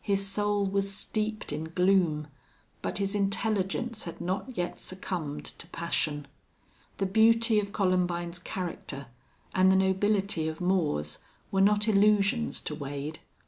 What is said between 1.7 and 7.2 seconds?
gloom, but his intelligence had not yet succumbed to passion. The